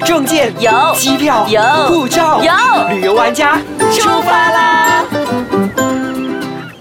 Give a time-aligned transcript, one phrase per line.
[0.00, 3.60] 证件有机票有护照有旅游玩家
[3.92, 5.04] 出发啦！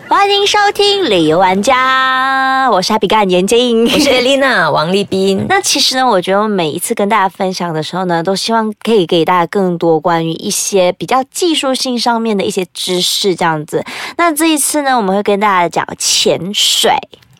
[0.09, 5.45] 欢迎收听旅游玩家，我是 Happy 干严静，我是 Elena 王立斌。
[5.49, 13.83] 那其实呢，我觉得我每一次跟大家分享的时候呢，都希望可以给大家更多关于一些比较技术性上面的一些知识，这样子。
[14.17, 16.91] 那这一次呢，我们会跟大家讲潜水。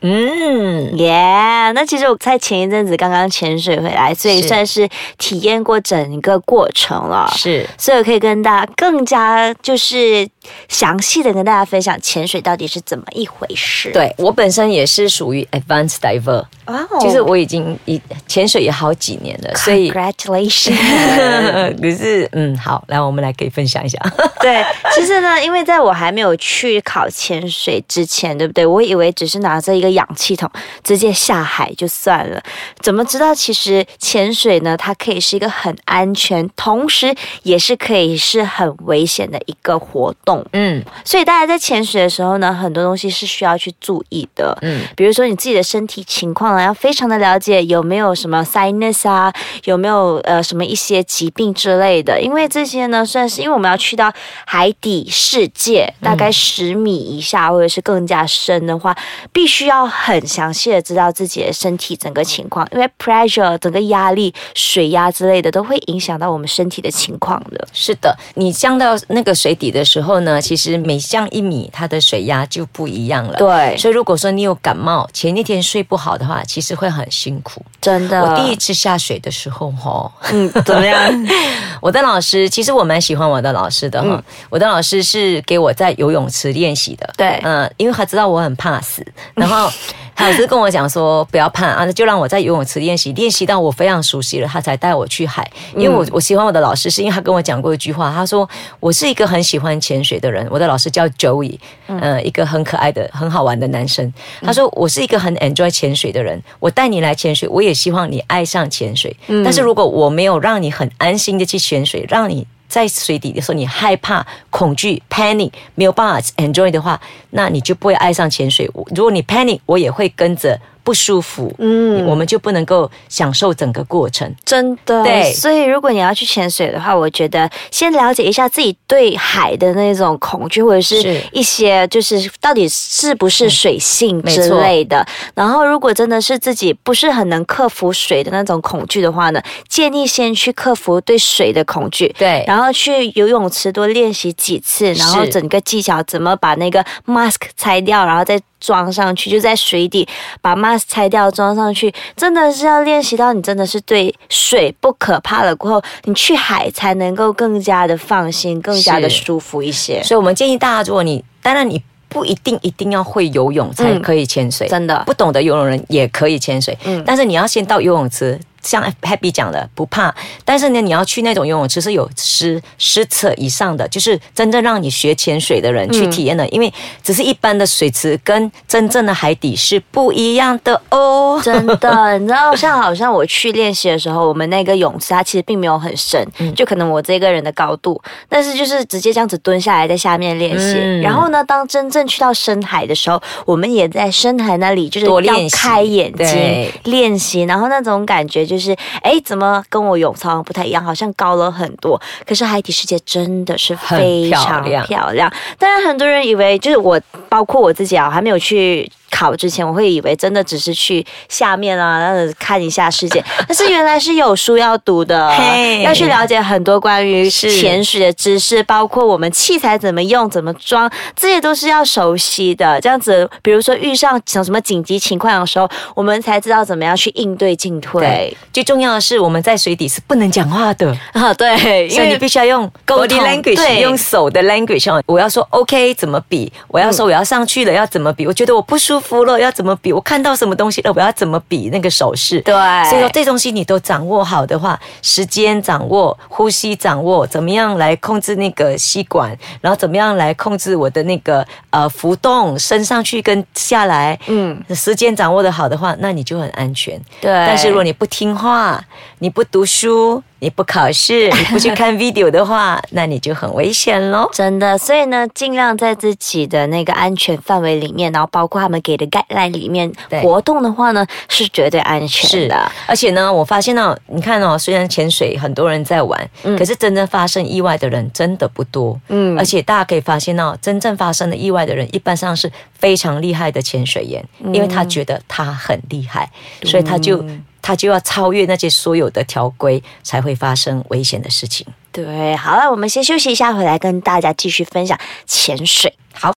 [0.06, 4.88] 嗯，耶那其实我在前一阵子刚刚潜水回来，所以算是
[5.18, 7.32] 体验过整个过程了。
[7.36, 7.66] 是。
[7.78, 10.28] 所以我可以跟大家更加就是
[10.70, 20.74] 详细的跟大家分享潜水到底是怎么一回事。，对我本身也是属于 advanced diver，哦其实我已经一潜水也好几年了，所以 congratulations。
[21.82, 24.00] 可是嗯，好，来我们来可以分享一下。
[24.40, 24.64] 对，
[24.96, 28.66] 其实呢，因为在我还没有去考潜水之前，对不对？
[28.66, 30.50] 我以为只是拿着一个氧气筒
[30.84, 32.42] 直接下海就算了，
[32.80, 37.14] 怎么知道其实潜水呢，它可以是一个很安全，同时
[37.44, 40.33] 也是可以是很危险的一个活动。
[40.54, 40.84] 嗯。
[41.04, 44.58] 所以大家在潜水的时候呢，很多东西是需要去注意的。
[44.62, 49.34] 嗯，比如说你自己的身体情况呢，要非常的了解有没有什么 sinus 啊，
[49.66, 54.12] 有没有呃什么一些疾病之类的，因为这些呢，算是因为我们要去到
[54.46, 58.96] 海底世界，大概十米以下或者是更加深的话，
[59.32, 67.68] 必须要很详细的知道自己的身体整个情况，因为 pressure 整个压力、水压之类的都会影响到我们身体的情况的。
[67.74, 73.38] 是的，你降到那个水底的时候呢，其实每降一米，它的水压就不一样了。
[73.38, 77.62] 对所以如果说你有感冒，前一天睡不好的话，其实会很辛苦。
[77.82, 80.98] 真的，我第一次下水的时候，哈，嗯怎么样？
[81.84, 87.14] 我的老师其实我蛮喜欢我的老师的哈，我的老师是给我在游泳池练习的。
[87.18, 89.70] 对嗯，因为他知道我很怕死，然后
[90.16, 95.46] 他老师跟我讲说不要怕啊，就让我在游泳池练习，练习到我非常熟悉了，他才带我去海。
[95.76, 100.48] 因为我我喜欢我的老师，是因为他跟我讲过一句话，他说我是一个很喜欢潜水的人。
[100.50, 104.14] 我的老师叫 Joey，嗯、一个很可爱的、很好玩的男生。
[104.42, 109.14] 他说我是一个很 enjoy 潜水的人，我带你来潜水，我也希望你爱上潜水。
[109.44, 117.00] 但是如果我没有让你很安心的去潜潜水，让你在水底的时候，你害怕、恐惧、panic，没有办法 enjoy 的话，
[117.32, 118.70] 那你就不会爱上潜水。
[118.96, 124.30] 如果你 panic，我也会跟着不舒服，嗯，我们就不能够享受整个过程。
[124.44, 135.06] 真的，对所以如果你要去潜水的话，我觉得先了解一下自己对海的那种恐惧，或者是是一些就是到底是不是水性之类的。
[135.34, 142.14] 然后，如果真的是自己不是很能克服水的那种恐惧的话呢，建议先去克服对水的恐惧。
[142.18, 150.08] 对然后去游泳池多练习几次，然后整个技巧怎么把那个 mask 拆掉，然后再装上去，就在水底
[150.42, 160.02] 把 mask 拆掉装上去，真的是要练习到你真的是对水不可怕了过后，你去海才能够更加的放心，更加的舒服一些。
[160.02, 168.40] 所以我们建议大家，如果你当然你不一定一定要会游泳才可以潜水，真的不懂得游泳人也可以潜水，嗯但是你要先到游泳池。
[168.64, 170.14] 像 Happy 讲的不怕，
[170.44, 176.74] 但是呢，你要去那种游泳池是有十十尺以上的，就是真正让你学潜水的人去体验的，因为
[177.04, 181.40] 只是一般的水池跟真正的海底是不一样的哦。
[181.44, 186.54] 真的，你知道，像好像我去练习的时候，我们那个泳池它其实并没有很深，嗯。
[186.56, 190.78] 就可能我这个人的高度，但是就是直接这样子蹲下来在下面练习。
[190.80, 191.02] 嗯。
[191.02, 196.72] 然后呢，当真正去到深海的时候，我们也在深海那里就是要开眼睛对。
[196.86, 198.53] 练习，然后那种感觉就是，
[199.02, 202.02] 哎，怎么跟我泳池不太一样，好像高了很多。
[202.26, 205.32] 可是海底世界真的是非常漂亮漂亮。
[205.58, 207.00] 当然，很多人以为就是我，
[207.30, 208.90] 包括我自己啊，还没有去
[209.24, 213.24] 考之前，我会以为真的只是去下面啊，那 看一下世界。
[213.48, 222.82] 但是原来是有书要读的嘿，要去了解很多关于潜水的知识，包括我们器材怎么用、怎么装，这些都是要熟悉的。
[222.82, 230.94] 这样子，比如说遇上什么紧急情况的时候，我们才知道怎么样去应对进退对。，最重要的是我们在水底是不能讲话的。
[231.14, 235.02] 啊，对，所以你必须要用沟 body 通 language，对用手的 language 哦。
[235.06, 236.52] 我要说 OK 怎么比？
[236.68, 238.26] 我要说我要上去了要怎么比？
[238.26, 239.94] 我觉得我不舒服了要怎么比？
[239.94, 242.42] 我看到什么东西了我要怎么比那个手势？
[242.42, 242.54] 对
[242.90, 257.00] 所以说这东西你都掌握好的话，时间掌握，呼吸掌握，怎么样来控制那个吸管，然后怎么样来控制我的那个呃浮动升上去跟下来，嗯嗯，时间掌握的好的话，那你就很安全。
[257.22, 258.84] 对但是如果你不听话，
[259.20, 264.30] 你不读书，你不考试， 你不去看 video 的话，那你就很危险喽。
[264.34, 269.90] 真的，所以呢，尽量在自己的那个安全范围里面，然后包括他们给的 guideline 里面
[270.22, 272.28] 活动的话呢，是绝对安全的。
[272.28, 279.00] 是的而且呢，我发现哦，你看哦，虽然潜水很多人在玩，可是真正发生意外的人真的不多。
[279.08, 284.22] 嗯而且大家可以发现到，真正发生的意外的人，一般上是非常厉害的潜水员，
[284.54, 286.30] 因为他觉得他很厉害，
[286.64, 287.24] 所以他就
[287.64, 291.66] 他就要超越那些所有的条规，才会发生危险的事情。
[291.92, 295.96] 对，好了，我们先休息一下，回来跟大家继续分享潜水。
[296.14, 296.33] 好。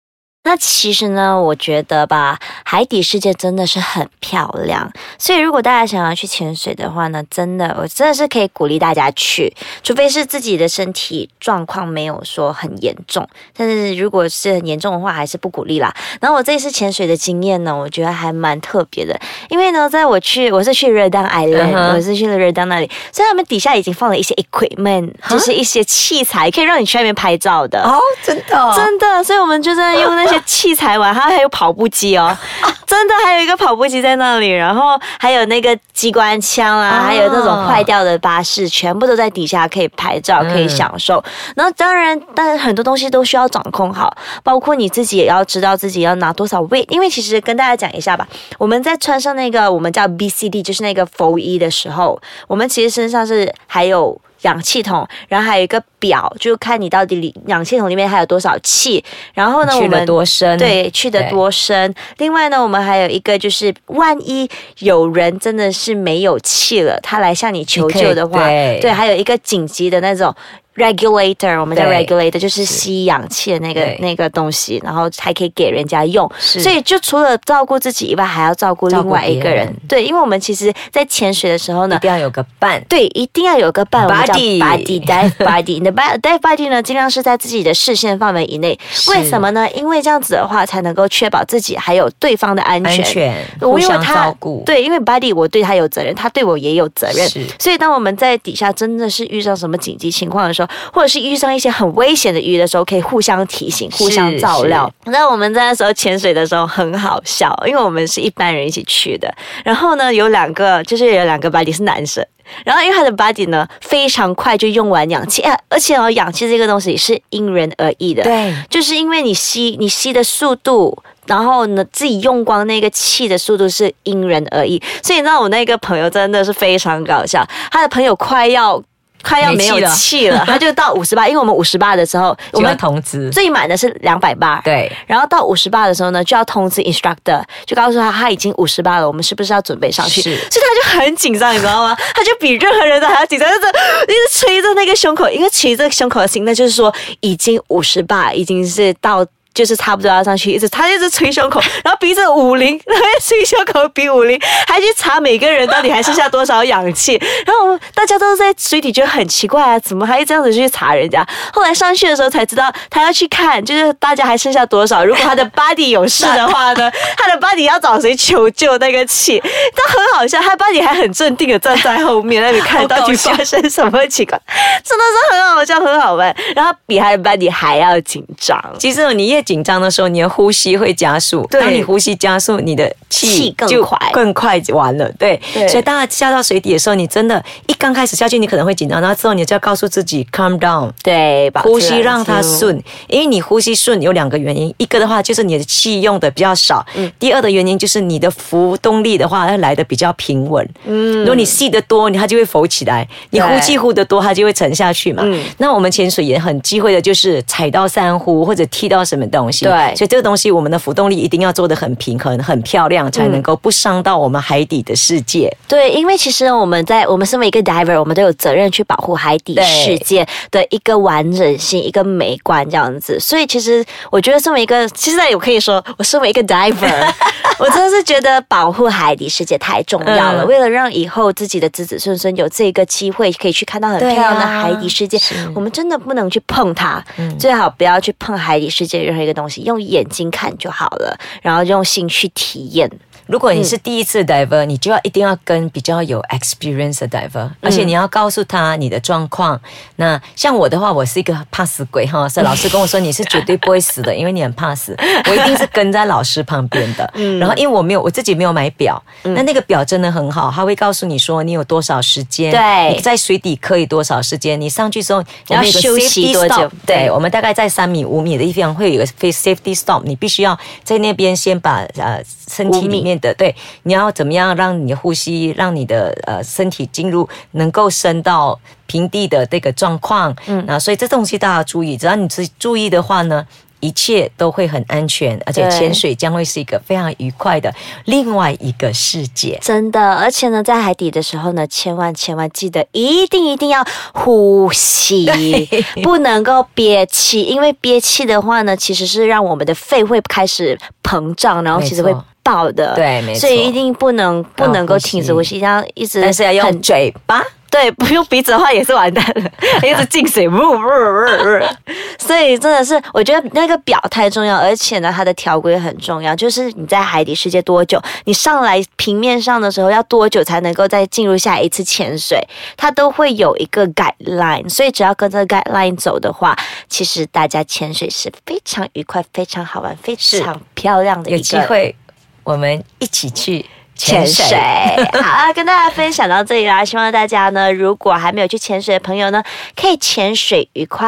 [0.46, 9.50] 那其实呢，我觉得吧，海底世界真的是很漂亮，所以如果大家想要去潜水的话呢，真的，我真的是可以鼓励大家去，
[9.82, 13.26] 除非是自己的身体状况没有说很严重，
[13.56, 15.93] 但是如果是很严重的话，还是不鼓励啦。
[16.20, 19.19] 然后我这一次潜水的经验呢，我觉得还蛮特别的，
[19.49, 27.82] 因为呢，在我去，我是去热当 Island，、我是去了热当那里，所以他们底下已经放了一些 equipment，就是一些器材，可以让你去那边拍照的。
[27.82, 32.36] 哦，真的真的，所以我们就在用那些器材玩，它还有跑步机哦，
[32.86, 41.22] 真的还有一个跑步机在那里，然后还有那个机关枪啊，哦还有那种坏掉的巴士，全部都在底下可以拍照，可以享受。
[41.56, 48.26] 然后当然，但是很多东西都需要掌控好，包括你自己也要知道自己要拿多少 weight，因为其实跟大家讲一下吧，
[48.58, 54.20] 我们在穿上那个我们叫 BCD，就是那个浮衣的时候，我们其实身上是还有。
[54.44, 59.05] 氧气筒，然后还有一个表，就看你到底里氧气筒里面还有多少气。
[59.35, 60.56] 然后呢，我们多深？
[60.58, 61.94] 对，去的多深。
[62.19, 64.49] 另外呢，我们还有一个就是，万一
[64.79, 68.46] 有人真的是没有气了，他来向你求救的话，
[68.81, 70.35] 对，还有一个紧急的那种。
[70.76, 76.30] regulator，我们叫 regulator，就是吸氧气的那个那个东西，然后还可以给人家用。
[76.38, 79.72] 所以就除了照顾自己以外，还要照顾另外一个人。
[79.88, 82.82] 对，因为我们其实，在潜水的时候呢一，定要有个伴。
[82.88, 85.78] 对，一定要有个伴，我们叫 Buddy buddy dive buddy。
[85.78, 88.78] 你的 bud- dive buddy 呢，尽量是在自己的视线范围以内。
[89.08, 89.68] 为什么呢？
[89.72, 92.94] 因为这样子的话，才能够确保自己还有对方的安全。
[92.94, 94.62] 安全，我互相因为他照顾。
[94.66, 104.90] 对，因为 buddy 我对他有责任，他对我也有责任是，所以当我们在底下真的是遇上什么紧急情况的时候，或者是遇上一些很危险的鱼的时候，可以互相提醒、互相照料。
[105.05, 109.32] 那我们在那时候潜水的时候很好笑，因为我们是一般人一起去的，
[109.64, 112.25] 然后呢有两个就是有两个 buddy 是男生。
[112.62, 118.22] 然后，因为他的 body 呢非常快就用完氧气，哎，而且哦，氧气这个东西是因人而异的。
[118.22, 120.94] 对，就是因为你吸你吸的速度，
[121.25, 128.81] 然后呢自己用光那个气的速度是因人而异，所以你知道我那个朋友真的是非常搞笑，他的朋友快要
[129.24, 133.30] 快要没有气了 他就到五十八，因为我们五十八的时候，我我们们通知。
[133.30, 140.22] 最满的是两百八，对，然后到五十八的时候呢，就要通知 instructor，就告诉他他已经五十八了，我们是不是要准备上去？
[140.22, 141.96] 是所以他就很紧张，你知道吗？
[142.14, 149.26] 他就比任何人都还要紧张，就是一直吹着那个胸口，因为捶着胸口的心，那就是说已经五十八，已经是到。
[149.54, 157.14] 就是差不多要上去，一直他一直捶胸口， 然后鼻子五零，然后捶胸口比五零，还去查每个人到底还剩下多少氧气，
[157.46, 161.24] 然后大家都在水底觉得很奇怪啊，怎么还这样子去查人家？
[161.52, 165.04] 后来上去的时候才知道，他要去看，就是大家还剩下多少。
[165.04, 169.40] 如果他的 body 有事的话呢，他的 body 要找谁求救那个气？
[169.42, 174.40] 但很好笑，他 body 还很镇定的站在后面那里看到底发生什么情况，
[174.82, 176.34] 真的是很好笑，很好玩。
[176.56, 178.60] 然后比他的 body 还要紧张。
[178.78, 181.46] 其实你越紧张的时候，你的呼吸会加速。
[181.50, 185.11] 对当你呼吸加速，你的气气就更快更快完了。
[185.19, 190.91] 对，对所以当下到水底的时候，你真的，一刚开始下去，你可能会紧张，然后之后你就要告诉自己 calm down。
[191.03, 196.84] 对，呼吸让它顺，因为你呼吸顺有两个原因，一个的话就是你的气用的比较少，
[197.19, 200.67] 第二的原因就是你的浮动力的话它来的比较平稳。
[200.84, 205.22] 嗯，如果你吸得多，你它就会浮起来；你呼气呼得多，它就会沉下去嘛。
[205.24, 209.64] 嗯那我们潜水也很忌讳的就是踩到珊瑚或者踢到什么东西。
[209.64, 215.55] 对所以这个东西我们的浮动力一定要做的很平衡、很漂亮，才能够不伤到我们海底的世界。
[215.69, 223.19] 对，因为其实我们在我们身为一个 diver，我们都有责任去保护海底世界的一个完整性、一个美观这样子。
[223.19, 227.12] 所以其实我觉得，身为一个，其实我可以说，我身为一个 diver，
[227.58, 230.43] 我真的是觉得保护海底世界太重要了。
[230.43, 237.03] 嗯为了让以后自己的子子孙孙有这个机会，可以去看到很漂亮的海底世界，是我们真的不能去碰它，
[237.38, 242.88] 最好不要去碰海底世界任何一个东西，用眼睛看就好了，然后用心去体验。
[243.26, 249.60] 如果你是第一次 diver，、你就要一定要跟比较有 experience 的 diver，而且你要告诉他你的状况。
[249.96, 254.96] 那像我的话，我是一个怕死鬼哈，所以老师跟我说你是绝对不会死的，因为你很怕死。
[255.31, 257.10] 我一定是跟在老师旁边的。
[257.38, 262.94] 然后因为我没有我自己没有买表，那那个表真的很好，它会告诉你说你有多少时间，对。
[262.94, 273.54] 你在水底可以多少时间，你上去之后要休息多久对我们大概在三米五米的地方会有一个 face safety stop，你必须要在那边先把呃身体里面的对，
[273.84, 283.46] 你要怎么样让你的呼吸，让你的呃身体进入能够升到平地的这个状况，嗯，那所以这东西大家注意，只要你自己注意的话呢。
[283.84, 285.70] 一切都会很安全，而且对。
[285.79, 287.70] 潜水将会是一个非常愉快的
[288.06, 289.58] 另外一个世界。
[289.60, 295.29] 真的，而且呢，在海底的时候呢，千万千万记得一定一定要呼吸，
[296.03, 302.94] 不能够憋气，因为憋气的话呢，其实是让我们的肺会开始膨胀，然后其实会爆的。
[302.94, 303.41] 对没错。
[303.41, 307.43] 所以一定不能不能够停止呼吸，这样一直但是要用嘴巴，
[307.74, 309.50] 对，不 用鼻子的话也是完蛋了，
[309.82, 311.93] 一直进水，呜呜呜呜。
[312.16, 322.40] 所以真的是，我觉得那个表太重要，而且呢，它的条规很重要，就是你在海底世界多久，你上来平面上的时候要多久才能够再进入下一次潜水，
[322.76, 326.56] 它都会有一个 guideline，所以只要跟着 guideline 走的话，
[326.88, 331.96] 其实大家潜水是非常愉快、非常好玩、非常漂亮的一有个机会
[332.44, 334.56] 我们一起去潜水。
[335.22, 336.84] 好，跟大家分享到这里啦。
[336.84, 339.43] 希望大家呢，如果还没有去潜水的朋友呢，
[339.77, 341.06] 可以潜水愉快。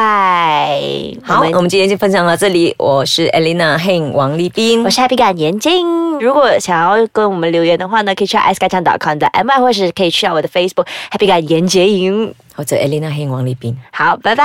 [1.23, 2.73] 好，我们今天就分享到这里。
[2.77, 5.85] 我是 Elena Hein 王立斌我，是 Happy 感严静。
[6.19, 12.33] 如果想要跟我们留言的话呢，可以去 i c e 唱 .com 的 M I，或是可以去到我的 Facebook Happy 感眼镜。
[12.55, 13.77] 或者 Elena Hein 王立斌。
[13.91, 14.43] 好，拜拜。